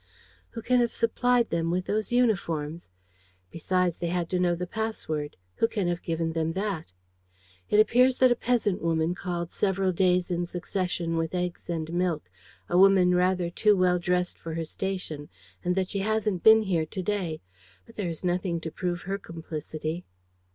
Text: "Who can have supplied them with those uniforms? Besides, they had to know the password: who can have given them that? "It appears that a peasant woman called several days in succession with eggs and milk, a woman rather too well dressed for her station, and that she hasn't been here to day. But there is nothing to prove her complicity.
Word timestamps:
"Who 0.57 0.63
can 0.63 0.79
have 0.79 0.91
supplied 0.91 1.51
them 1.51 1.69
with 1.69 1.85
those 1.85 2.11
uniforms? 2.11 2.89
Besides, 3.51 3.97
they 3.99 4.07
had 4.07 4.31
to 4.31 4.39
know 4.39 4.55
the 4.55 4.65
password: 4.65 5.37
who 5.57 5.67
can 5.67 5.87
have 5.89 6.01
given 6.01 6.33
them 6.33 6.53
that? 6.53 6.91
"It 7.69 7.79
appears 7.79 8.15
that 8.15 8.31
a 8.31 8.35
peasant 8.35 8.81
woman 8.81 9.13
called 9.13 9.51
several 9.51 9.91
days 9.91 10.31
in 10.31 10.47
succession 10.47 11.17
with 11.17 11.35
eggs 11.35 11.69
and 11.69 11.93
milk, 11.93 12.31
a 12.67 12.79
woman 12.79 13.13
rather 13.13 13.51
too 13.51 13.77
well 13.77 13.99
dressed 13.99 14.39
for 14.39 14.55
her 14.55 14.65
station, 14.65 15.29
and 15.63 15.75
that 15.75 15.89
she 15.89 15.99
hasn't 15.99 16.41
been 16.41 16.63
here 16.63 16.87
to 16.87 17.03
day. 17.03 17.41
But 17.85 17.93
there 17.93 18.09
is 18.09 18.23
nothing 18.23 18.59
to 18.61 18.71
prove 18.71 19.01
her 19.01 19.19
complicity. 19.19 20.03